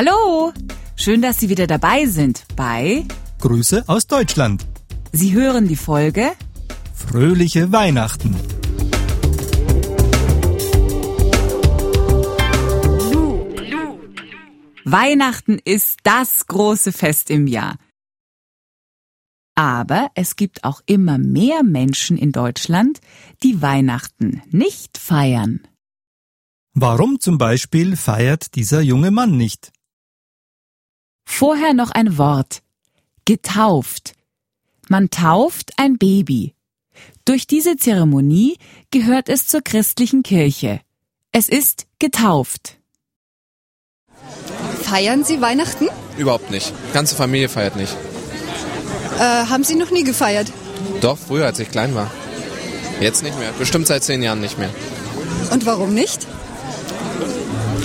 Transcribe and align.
Hallo, 0.00 0.52
schön, 0.94 1.22
dass 1.22 1.40
Sie 1.40 1.48
wieder 1.48 1.66
dabei 1.66 2.06
sind 2.06 2.44
bei 2.54 3.04
Grüße 3.40 3.82
aus 3.88 4.06
Deutschland. 4.06 4.64
Sie 5.10 5.32
hören 5.32 5.66
die 5.66 5.74
Folge 5.74 6.34
Fröhliche 6.94 7.72
Weihnachten. 7.72 8.36
Weihnachten 14.84 15.58
ist 15.64 15.98
das 16.04 16.46
große 16.46 16.92
Fest 16.92 17.28
im 17.28 17.48
Jahr. 17.48 17.74
Aber 19.56 20.12
es 20.14 20.36
gibt 20.36 20.62
auch 20.62 20.80
immer 20.86 21.18
mehr 21.18 21.64
Menschen 21.64 22.16
in 22.16 22.30
Deutschland, 22.30 23.00
die 23.42 23.62
Weihnachten 23.62 24.42
nicht 24.52 24.96
feiern. 24.96 25.66
Warum 26.72 27.18
zum 27.18 27.36
Beispiel 27.36 27.96
feiert 27.96 28.54
dieser 28.54 28.80
junge 28.80 29.10
Mann 29.10 29.36
nicht? 29.36 29.72
Vorher 31.30 31.72
noch 31.72 31.92
ein 31.92 32.18
Wort. 32.18 32.62
Getauft. 33.24 34.14
Man 34.88 35.08
tauft 35.10 35.72
ein 35.76 35.96
Baby. 35.96 36.54
Durch 37.24 37.46
diese 37.46 37.76
Zeremonie 37.76 38.56
gehört 38.90 39.28
es 39.28 39.46
zur 39.46 39.60
christlichen 39.60 40.24
Kirche. 40.24 40.80
Es 41.30 41.48
ist 41.48 41.86
getauft. 42.00 42.78
Feiern 44.82 45.22
Sie 45.22 45.40
Weihnachten? 45.40 45.88
Überhaupt 46.16 46.50
nicht. 46.50 46.72
Ganze 46.92 47.14
Familie 47.14 47.48
feiert 47.48 47.76
nicht. 47.76 47.94
Äh, 49.18 49.20
haben 49.20 49.62
Sie 49.62 49.76
noch 49.76 49.92
nie 49.92 50.02
gefeiert? 50.02 50.50
Doch, 51.02 51.18
früher, 51.18 51.46
als 51.46 51.60
ich 51.60 51.70
klein 51.70 51.94
war. 51.94 52.10
Jetzt 53.00 53.22
nicht 53.22 53.38
mehr. 53.38 53.52
Bestimmt 53.52 53.86
seit 53.86 54.02
zehn 54.02 54.22
Jahren 54.22 54.40
nicht 54.40 54.58
mehr. 54.58 54.70
Und 55.52 55.66
warum 55.66 55.94
nicht? 55.94 56.26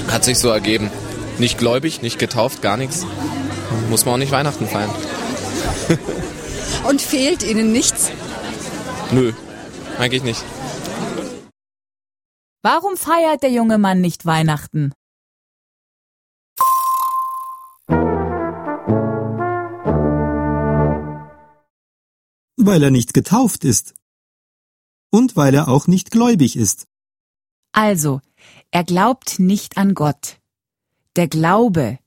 Hat 0.08 0.24
sich 0.24 0.40
so 0.40 0.50
ergeben. 0.50 0.90
Nicht 1.38 1.58
gläubig, 1.58 2.02
nicht 2.02 2.18
getauft, 2.18 2.62
gar 2.62 2.78
nichts. 2.78 3.06
Muss 3.90 4.06
man 4.06 4.16
auch 4.16 4.18
nicht 4.18 4.32
Weihnachten 4.32 4.68
feiern. 4.68 4.90
Und 6.88 7.02
fehlt 7.02 7.44
Ihnen 7.44 7.72
nichts? 7.72 8.12
Nö, 9.12 9.34
eigentlich 9.98 10.24
nicht. 10.24 10.44
Warum 12.62 12.96
feiert 12.98 13.44
der 13.44 13.52
junge 13.52 13.78
Mann 13.78 14.02
nicht 14.02 14.26
Weihnachten? 14.26 14.94
Weil 22.58 22.82
er 22.84 22.92
nicht 22.92 23.14
getauft 23.14 23.66
ist. 23.66 23.94
Und 25.12 25.36
weil 25.36 25.54
er 25.54 25.68
auch 25.68 25.88
nicht 25.88 26.12
gläubig 26.12 26.56
ist. 26.56 26.86
Also, 27.74 28.22
er 28.72 28.84
glaubt 28.84 29.40
nicht 29.40 29.78
an 29.78 29.94
Gott. 29.94 30.38
Der 31.16 31.28
Glaube. 31.28 32.00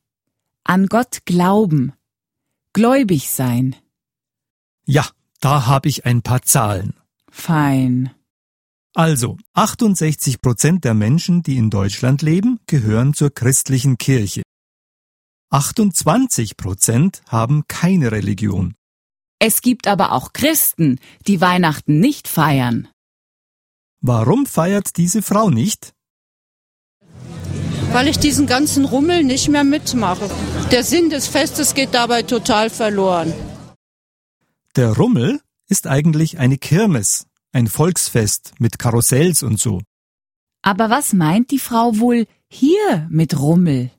An 0.68 0.88
Gott 0.88 1.20
glauben. 1.26 1.92
Gläubig 2.72 3.30
sein. 3.30 3.76
Ja, 4.84 5.06
da 5.38 5.66
habe 5.66 5.88
ich 5.88 6.06
ein 6.06 6.22
paar 6.22 6.42
Zahlen. 6.42 6.94
Fein. 7.30 8.10
Also, 8.92 9.38
68 9.52 10.40
Prozent 10.40 10.84
der 10.84 10.94
Menschen, 10.94 11.44
die 11.44 11.56
in 11.56 11.70
Deutschland 11.70 12.20
leben, 12.22 12.58
gehören 12.66 13.14
zur 13.14 13.30
christlichen 13.30 13.96
Kirche. 13.96 14.42
28 15.50 16.56
Prozent 16.56 17.22
haben 17.28 17.62
keine 17.68 18.10
Religion. 18.10 18.74
Es 19.38 19.60
gibt 19.60 19.86
aber 19.86 20.10
auch 20.10 20.32
Christen, 20.32 20.98
die 21.28 21.40
Weihnachten 21.40 22.00
nicht 22.00 22.26
feiern. 22.26 22.88
Warum 24.00 24.46
feiert 24.46 24.96
diese 24.96 25.22
Frau 25.22 25.48
nicht? 25.48 25.92
Weil 27.96 28.08
ich 28.08 28.18
diesen 28.18 28.46
ganzen 28.46 28.84
Rummel 28.84 29.24
nicht 29.24 29.48
mehr 29.48 29.64
mitmache. 29.64 30.28
Der 30.70 30.84
Sinn 30.84 31.08
des 31.08 31.28
Festes 31.28 31.72
geht 31.72 31.94
dabei 31.94 32.24
total 32.24 32.68
verloren. 32.68 33.32
Der 34.76 34.90
Rummel 34.92 35.40
ist 35.66 35.86
eigentlich 35.86 36.38
eine 36.38 36.58
Kirmes, 36.58 37.26
ein 37.52 37.68
Volksfest 37.68 38.52
mit 38.58 38.78
Karussells 38.78 39.42
und 39.42 39.58
so. 39.58 39.80
Aber 40.60 40.90
was 40.90 41.14
meint 41.14 41.50
die 41.50 41.58
Frau 41.58 41.98
wohl 41.98 42.26
hier 42.50 43.06
mit 43.08 43.40
Rummel? 43.40 43.90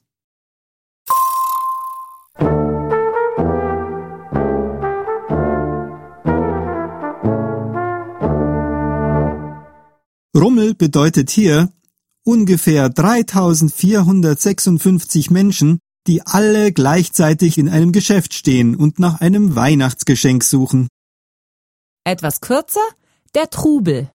Rummel 10.36 10.76
bedeutet 10.76 11.32
hier 11.32 11.70
ungefähr 12.28 12.90
3456 12.90 15.32
Menschen, 15.32 15.80
die 16.08 16.22
alle 16.22 16.74
gleichzeitig 16.74 17.58
in 17.58 17.70
einem 17.70 17.94
Geschäft 17.94 18.34
stehen 18.34 18.76
und 18.76 19.00
nach 19.00 19.22
einem 19.22 19.56
Weihnachtsgeschenk 19.56 20.44
suchen. 20.44 20.90
Etwas 22.04 22.42
kürzer, 22.42 22.86
der 23.34 23.50
Trubel. 23.50 24.12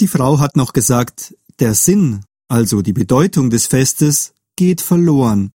Die 0.00 0.08
Frau 0.08 0.40
hat 0.40 0.56
noch 0.56 0.72
gesagt, 0.72 1.36
der 1.60 1.74
Sinn, 1.74 2.24
also 2.48 2.80
die 2.82 2.94
Bedeutung 2.94 3.50
des 3.50 3.66
Festes, 3.66 4.32
geht 4.56 4.80
verloren. 4.80 5.52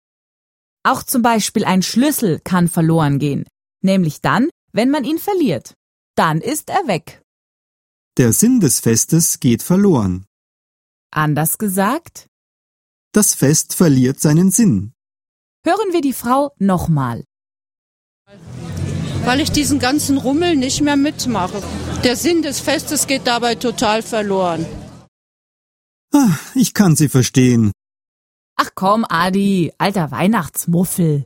Auch 0.85 1.03
zum 1.03 1.21
Beispiel 1.23 1.65
ein 1.65 1.83
Schlüssel 1.83 2.39
kann 2.41 2.69
verloren 2.69 3.19
gehen, 3.19 3.47
nämlich 3.83 4.21
dann, 4.21 4.49
wenn 4.73 4.91
man 4.91 5.05
ihn 5.05 5.19
verliert. 5.19 5.75
Dann 6.17 6.41
ist 6.41 6.71
er 6.71 6.89
weg. 6.89 7.23
Der 8.19 8.33
Sinn 8.33 8.59
des 8.61 8.81
Festes 8.81 9.39
geht 9.39 9.63
verloren. 9.63 10.27
Anders 11.15 11.59
gesagt, 11.59 12.29
Das 13.13 13.35
Fest 13.35 13.75
verliert 13.75 14.19
seinen 14.21 14.51
Sinn. 14.51 14.95
hören 15.65 15.93
wir 15.93 16.01
die 16.01 16.15
Frau 16.15 16.53
nochmal. 16.59 17.25
Weil 19.25 19.41
ich 19.41 19.51
diesen 19.53 19.79
ganzen 19.79 20.17
Rummel 20.19 20.57
nicht 20.57 20.81
mehr 20.81 20.97
mitmache. 20.97 21.63
Der 22.03 22.17
Sinn 22.17 22.43
des 22.43 22.59
Festes 22.61 23.07
geht 23.07 23.27
dabei 23.27 23.55
total 23.55 24.03
verloren. 24.03 24.65
Ah, 26.15 26.37
ich 26.55 26.73
kann 26.75 26.97
sie 26.97 27.09
verstehen. 27.09 27.73
Ach 28.57 28.71
komm, 28.75 29.05
Adi, 29.09 29.73
alter 29.79 30.11
Weihnachtsmuffel. 30.11 31.25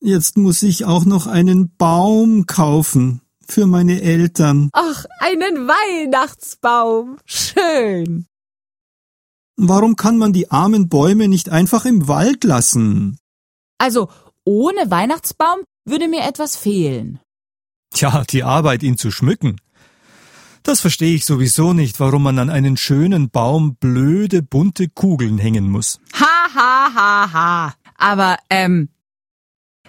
Jetzt 0.00 0.36
muss 0.38 0.62
ich 0.62 0.84
auch 0.86 1.04
noch 1.04 1.26
einen 1.26 1.74
Baum 1.76 2.46
kaufen 2.46 3.20
für 3.46 3.66
meine 3.66 4.00
Eltern. 4.02 4.70
Ach, 4.72 5.04
einen 5.20 5.68
Weihnachtsbaum. 5.68 7.18
Schön. 7.26 8.26
Warum 9.60 9.96
kann 9.96 10.18
man 10.18 10.32
die 10.32 10.52
armen 10.52 10.88
Bäume 10.88 11.26
nicht 11.26 11.48
einfach 11.48 11.84
im 11.84 12.06
Wald 12.06 12.44
lassen? 12.44 13.18
Also, 13.76 14.08
ohne 14.44 14.88
Weihnachtsbaum 14.88 15.64
würde 15.84 16.06
mir 16.06 16.22
etwas 16.22 16.56
fehlen. 16.56 17.18
Tja, 17.92 18.22
die 18.30 18.44
Arbeit, 18.44 18.84
ihn 18.84 18.96
zu 18.96 19.10
schmücken. 19.10 19.60
Das 20.62 20.80
verstehe 20.80 21.12
ich 21.12 21.24
sowieso 21.24 21.72
nicht, 21.72 21.98
warum 21.98 22.22
man 22.22 22.38
an 22.38 22.50
einen 22.50 22.76
schönen 22.76 23.30
Baum 23.30 23.74
blöde, 23.74 24.42
bunte 24.42 24.88
Kugeln 24.88 25.38
hängen 25.38 25.68
muss. 25.68 25.98
Ha, 26.14 26.54
ha, 26.54 26.94
ha, 26.94 27.32
ha. 27.32 27.74
Aber, 27.96 28.36
ähm, 28.50 28.90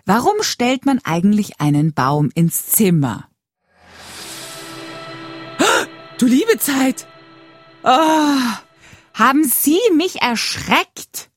warum 0.03 0.41
stellt 0.41 0.88
man 0.88 1.00
eigentlich 1.03 1.62
einen 1.62 1.94
Baum 1.94 2.31
ins 2.34 2.66
Zimmer? 2.66 3.30
Du 6.18 6.25
liebe 6.25 6.57
Zeit! 6.57 7.07
Ah, 7.84 8.59
haben 9.19 9.44
Sie 9.44 9.80
mich 9.96 10.22
erschreckt? 10.22 11.30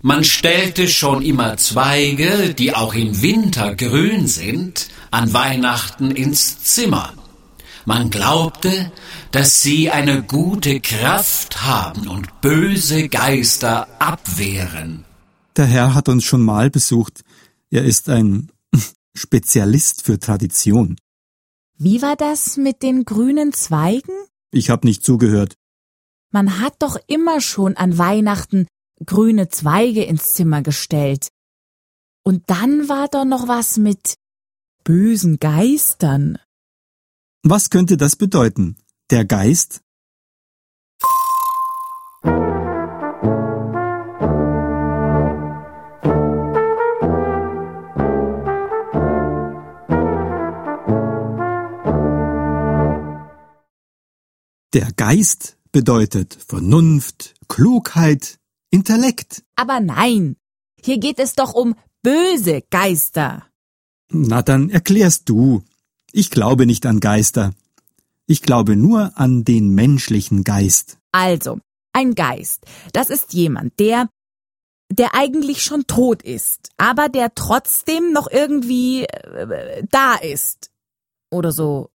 Man 0.00 0.22
stellte 0.22 0.86
schon 0.86 1.22
immer 1.22 1.56
Zweige, 1.56 2.54
die 2.54 2.74
auch 2.74 2.94
im 2.94 3.20
Winter 3.20 3.74
grün 3.74 4.28
sind, 4.28 4.88
an 5.10 5.32
Weihnachten 5.32 6.12
ins 6.12 6.62
Zimmer. 6.62 7.12
Man 7.84 8.10
glaubte, 8.10 8.92
dass 9.32 9.62
sie 9.62 9.90
eine 9.90 10.22
gute 10.22 10.80
Kraft 10.80 11.62
haben 11.64 12.08
und 12.08 12.40
böse 12.40 13.08
Geister 13.08 13.88
abwehren. 14.00 15.04
Der 15.56 15.66
Herr 15.66 15.94
hat 15.94 16.08
uns 16.08 16.24
schon 16.24 16.42
mal 16.42 16.70
besucht. 16.70 17.22
Er 17.70 17.84
ist 17.84 18.08
ein 18.08 18.52
Spezialist 19.14 20.02
für 20.02 20.20
Tradition. 20.20 20.96
Wie 21.78 22.02
war 22.02 22.16
das 22.16 22.56
mit 22.56 22.82
den 22.82 23.04
grünen 23.04 23.52
Zweigen? 23.52 24.14
Ich 24.52 24.70
hab 24.70 24.84
nicht 24.84 25.04
zugehört. 25.04 25.56
Man 26.32 26.60
hat 26.60 26.82
doch 26.82 26.96
immer 27.06 27.40
schon 27.40 27.76
an 27.76 27.98
Weihnachten 27.98 28.66
grüne 29.04 29.48
Zweige 29.48 30.04
ins 30.04 30.34
Zimmer 30.34 30.62
gestellt. 30.62 31.28
Und 32.24 32.50
dann 32.50 32.88
war 32.88 33.08
da 33.08 33.24
noch 33.24 33.46
was 33.48 33.76
mit 33.76 34.16
bösen 34.82 35.38
Geistern. 35.38 36.38
Was 37.42 37.70
könnte 37.70 37.96
das 37.96 38.16
bedeuten? 38.16 38.76
Der 39.10 39.24
Geist? 39.24 39.82
Der 54.74 54.92
Geist 54.96 55.56
bedeutet 55.76 56.38
Vernunft, 56.48 57.34
Klugheit, 57.48 58.38
Intellekt. 58.70 59.42
Aber 59.56 59.78
nein, 59.80 60.36
Hier 60.80 60.96
geht 60.96 61.18
es 61.18 61.34
doch 61.34 61.52
um 61.52 61.74
böse 62.02 62.62
Geister. 62.70 63.44
Na 64.10 64.40
dann 64.40 64.70
erklärst 64.70 65.28
du. 65.28 65.62
Ich 66.12 66.30
glaube 66.30 66.64
nicht 66.64 66.86
an 66.86 66.98
Geister. 67.00 67.52
Ich 68.26 68.40
glaube 68.40 68.74
nur 68.74 69.18
an 69.18 69.44
den 69.44 69.68
menschlichen 69.74 70.44
Geist. 70.44 70.96
Also, 71.12 71.58
ein 71.92 72.14
Geist, 72.14 72.64
das 72.94 73.10
ist 73.10 73.34
jemand, 73.34 73.78
der 73.78 74.08
der 74.90 75.14
eigentlich 75.14 75.62
schon 75.62 75.86
tot 75.86 76.22
ist, 76.22 76.70
aber 76.78 77.10
der 77.10 77.34
trotzdem 77.34 78.12
noch 78.12 78.30
irgendwie 78.30 79.04
äh, 79.04 79.84
da 79.90 80.14
ist. 80.14 80.70
Oder 81.30 81.52
so. 81.52 81.90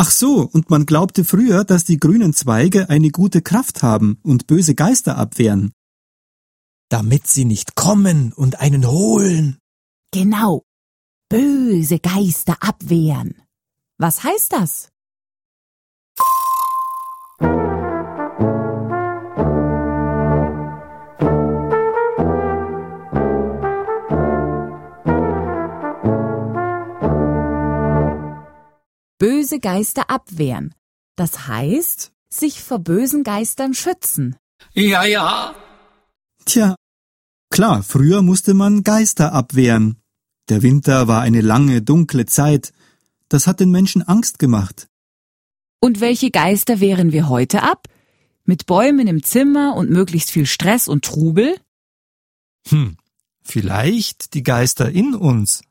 Ach 0.00 0.12
so, 0.12 0.48
und 0.52 0.70
man 0.70 0.86
glaubte 0.86 1.24
früher, 1.24 1.64
dass 1.64 1.82
die 1.82 1.98
grünen 1.98 2.32
Zweige 2.32 2.88
eine 2.88 3.10
gute 3.10 3.42
Kraft 3.42 3.82
haben 3.82 4.20
und 4.22 4.46
böse 4.46 4.76
Geister 4.76 5.18
abwehren. 5.18 5.72
Damit 6.88 7.26
sie 7.26 7.44
nicht 7.44 7.74
kommen 7.74 8.32
und 8.32 8.60
einen 8.60 8.86
holen. 8.86 9.58
Genau. 10.12 10.62
Böse 11.28 11.98
Geister 11.98 12.56
abwehren. 12.60 13.42
Was 13.98 14.22
heißt 14.22 14.52
das? 14.52 14.88
Böse 29.58 29.60
Geister 29.60 30.10
abwehren. 30.10 30.74
Das 31.16 31.48
heißt, 31.48 32.12
sich 32.30 32.62
vor 32.62 32.78
bösen 32.78 33.24
Geistern 33.24 33.74
schützen. 33.74 34.36
Ja, 34.74 35.04
ja. 35.04 35.54
Tja, 36.44 36.76
klar, 37.50 37.82
früher 37.82 38.22
musste 38.22 38.54
man 38.54 38.84
Geister 38.84 39.32
abwehren. 39.32 40.00
Der 40.48 40.62
Winter 40.62 41.08
war 41.08 41.22
eine 41.22 41.40
lange, 41.40 41.82
dunkle 41.82 42.26
Zeit. 42.26 42.72
Das 43.28 43.46
hat 43.46 43.60
den 43.60 43.70
Menschen 43.70 44.02
Angst 44.02 44.38
gemacht. 44.38 44.88
Und 45.80 46.00
welche 46.00 46.30
Geister 46.30 46.80
wehren 46.80 47.12
wir 47.12 47.28
heute 47.28 47.62
ab? 47.62 47.88
Mit 48.44 48.66
Bäumen 48.66 49.06
im 49.06 49.22
Zimmer 49.22 49.74
und 49.76 49.90
möglichst 49.90 50.30
viel 50.30 50.46
Stress 50.46 50.88
und 50.88 51.04
Trubel? 51.04 51.56
Hm, 52.68 52.96
vielleicht 53.42 54.34
die 54.34 54.42
Geister 54.42 54.90
in 54.90 55.14
uns. 55.14 55.62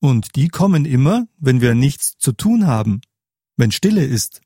Und 0.00 0.36
die 0.36 0.48
kommen 0.48 0.84
immer, 0.84 1.26
wenn 1.38 1.60
wir 1.62 1.74
nichts 1.74 2.18
zu 2.18 2.32
tun 2.32 2.66
haben, 2.66 3.00
wenn 3.56 3.72
Stille 3.72 4.04
ist. 4.04 4.40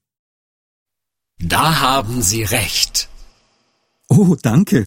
Da 1.39 1.81
haben 1.81 2.23
Sie 2.23 2.43
recht. 2.43 3.09
Oh, 4.09 4.37
danke. 4.41 4.85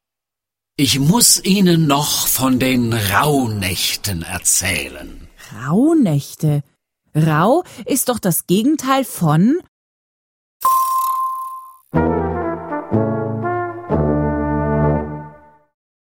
Ich 0.77 0.99
muss 0.99 1.43
Ihnen 1.43 1.87
noch 1.87 2.27
von 2.27 2.59
den 2.59 2.93
Rauhnächten 2.93 4.23
erzählen. 4.23 5.27
Rauhnächte. 5.55 6.63
Rau 7.15 7.63
ist 7.85 8.09
doch 8.09 8.19
das 8.19 8.47
Gegenteil 8.47 9.03
von 9.03 9.61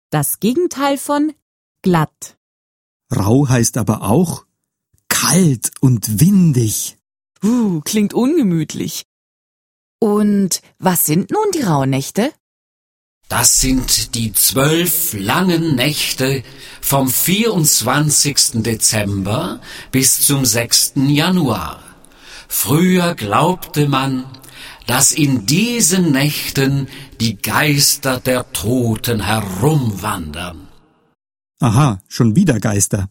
das 0.10 0.40
Gegenteil 0.40 0.98
von 0.98 1.34
glatt. 1.81 2.38
Rau 3.16 3.48
heißt 3.48 3.78
aber 3.78 4.02
auch 4.02 4.46
kalt 5.10 5.72
und 5.80 6.20
windig. 6.20 6.97
Uh, 7.48 7.80
klingt 7.82 8.14
ungemütlich. 8.14 9.06
Und 10.00 10.62
was 10.80 11.06
sind 11.06 11.32
nun 11.32 11.46
die 11.54 11.62
Rauhnächte? 11.62 12.34
Das 13.30 13.62
sind 13.62 14.16
die 14.16 14.34
zwölf 14.34 15.14
langen 15.14 15.76
Nächte 15.76 16.44
vom 16.82 17.08
24. 17.10 18.64
Dezember 18.64 19.62
bis 19.92 20.22
zum 20.26 20.44
6. 20.44 20.94
Januar. 21.08 21.82
Früher 22.50 23.16
glaubte 23.16 23.88
man, 23.88 24.26
dass 24.86 25.14
in 25.14 25.46
diesen 25.46 26.12
Nächten 26.12 26.90
die 27.22 27.38
Geister 27.38 28.20
der 28.20 28.52
Toten 28.52 29.22
herumwandern. 29.22 30.68
Aha, 31.60 32.02
schon 32.08 32.36
wieder 32.36 32.60
Geister. 32.60 33.10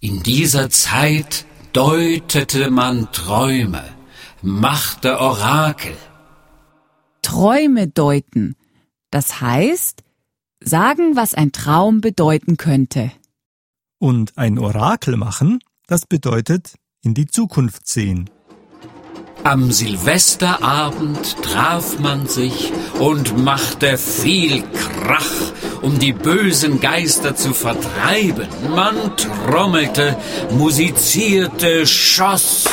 In 0.00 0.22
dieser 0.22 0.70
Zeit 0.70 1.44
deutete 1.72 2.70
man 2.70 3.12
Träume, 3.12 3.84
machte 4.42 5.20
Orakel. 5.20 5.96
Träume 7.22 7.86
deuten. 7.86 8.56
Das 9.10 9.40
heißt, 9.40 10.02
sagen, 10.60 11.14
was 11.16 11.34
ein 11.34 11.52
Traum 11.52 12.00
bedeuten 12.00 12.56
könnte. 12.56 13.12
Und 13.98 14.36
ein 14.36 14.58
Orakel 14.58 15.16
machen, 15.16 15.60
das 15.86 16.06
bedeutet 16.06 16.74
in 17.02 17.14
die 17.14 17.26
Zukunft 17.26 17.86
sehen. 17.86 18.30
Am 19.42 19.72
Silvesterabend 19.72 21.42
traf 21.42 21.98
man 21.98 22.26
sich 22.26 22.72
und 22.98 23.42
machte 23.42 23.96
viel 23.96 24.62
Krach, 24.62 25.52
um 25.80 25.98
die 25.98 26.12
bösen 26.12 26.78
Geister 26.78 27.34
zu 27.34 27.54
vertreiben. 27.54 28.48
Man 28.74 29.16
trommelte, 29.16 30.18
musizierte, 30.50 31.86
schoss. 31.86 32.68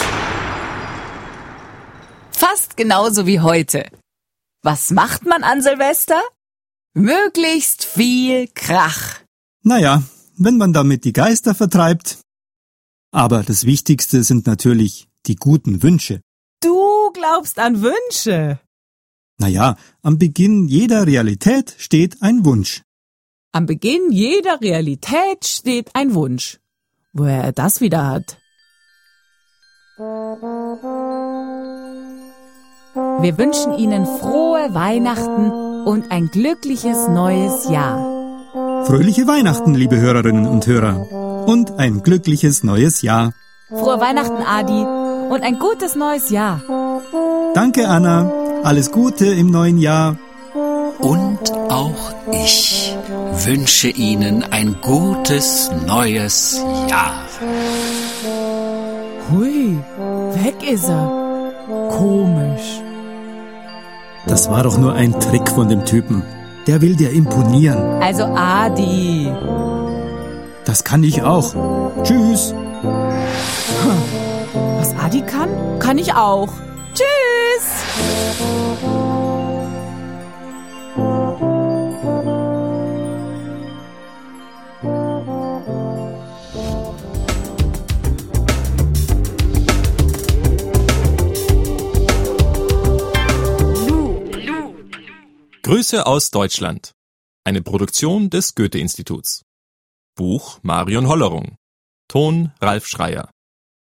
Fast 2.31 2.75
genauso 2.75 3.25
wie 3.25 3.39
heute. 3.39 3.85
Was 4.61 4.91
macht 4.91 5.25
man 5.25 5.43
an 5.43 5.61
Silvester? 5.61 6.21
Möglichst 6.93 7.85
viel 7.85 8.49
Krach. 8.53 9.21
Naja, 9.63 10.03
wenn 10.35 10.57
man 10.57 10.73
damit 10.73 11.05
die 11.05 11.13
Geister 11.13 11.55
vertreibt. 11.55 12.19
Aber 13.13 13.43
das 13.43 13.63
Wichtigste 13.63 14.23
sind 14.23 14.47
natürlich 14.47 15.07
die 15.27 15.35
guten 15.35 15.81
Wünsche. 15.81 16.21
Du 17.07 17.13
glaubst 17.13 17.57
an 17.57 17.81
Wünsche. 17.81 18.59
Naja, 19.37 19.77
am 20.01 20.17
Beginn 20.17 20.67
jeder 20.67 21.07
Realität 21.07 21.73
steht 21.77 22.21
ein 22.21 22.43
Wunsch. 22.43 22.81
Am 23.53 23.65
Beginn 23.65 24.11
jeder 24.11 24.59
Realität 24.59 25.45
steht 25.45 25.91
ein 25.93 26.13
Wunsch. 26.15 26.59
Woher 27.13 27.43
er 27.45 27.53
das 27.53 27.79
wieder 27.79 28.05
hat. 28.07 28.37
Wir 33.21 33.37
wünschen 33.37 33.73
Ihnen 33.75 34.05
frohe 34.05 34.73
Weihnachten 34.73 35.51
und 35.85 36.11
ein 36.11 36.27
glückliches 36.27 37.07
neues 37.07 37.69
Jahr. 37.69 38.83
Fröhliche 38.85 39.27
Weihnachten, 39.27 39.73
liebe 39.75 39.97
Hörerinnen 39.97 40.45
und 40.45 40.67
Hörer. 40.67 41.45
Und 41.47 41.79
ein 41.79 42.03
glückliches 42.03 42.65
neues 42.65 43.01
Jahr. 43.01 43.31
Frohe 43.69 44.01
Weihnachten, 44.01 44.43
Adi, 44.43 45.07
und 45.29 45.43
ein 45.43 45.57
gutes 45.57 45.95
neues 45.95 46.29
Jahr. 46.31 46.61
Danke, 47.57 47.87
Anna. 47.87 48.31
Alles 48.63 48.91
Gute 48.91 49.25
im 49.25 49.49
neuen 49.49 49.79
Jahr. 49.79 50.19
Und 50.99 51.39
auch 51.69 52.13
ich 52.31 52.95
wünsche 53.31 53.87
Ihnen 53.87 54.43
ein 54.51 54.75
gutes 54.79 55.71
neues 55.87 56.63
Jahr. 56.87 57.15
Hui, 59.31 59.75
weg 60.35 60.71
ist 60.71 60.87
er. 60.87 61.51
Komisch. 61.89 62.79
Das 64.27 64.51
war 64.51 64.61
doch 64.61 64.77
nur 64.77 64.93
ein 64.93 65.19
Trick 65.19 65.49
von 65.49 65.67
dem 65.67 65.83
Typen. 65.83 66.21
Der 66.67 66.79
will 66.81 66.95
dir 66.95 67.09
imponieren. 67.09 68.03
Also 68.03 68.25
Adi. 68.35 69.33
Das 70.63 70.83
kann 70.83 71.03
ich 71.03 71.23
auch. 71.23 71.55
Tschüss. 72.03 72.53
Was 74.77 74.93
Adi 75.03 75.23
kann, 75.23 75.49
kann 75.79 75.97
ich 75.97 76.13
auch. 76.13 76.49
Grüße 95.67 96.05
aus 96.05 96.31
Deutschland. 96.31 96.93
Eine 97.43 97.61
Produktion 97.61 98.29
des 98.29 98.55
Goethe-Instituts. 98.55 99.43
Buch 100.15 100.59
Marion 100.61 101.07
Hollerung. 101.07 101.57
Ton 102.07 102.53
Ralf 102.61 102.87
Schreier. 102.87 103.31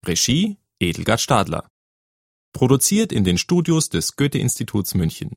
Regie 0.05 0.57
Edelgard 0.79 1.21
Stadler. 1.21 1.67
Produziert 2.55 3.11
in 3.11 3.25
den 3.25 3.37
Studios 3.37 3.89
des 3.89 4.15
Goethe-Instituts 4.15 4.95
München. 4.95 5.35